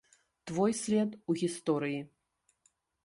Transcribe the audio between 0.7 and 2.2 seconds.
след у гісторыі!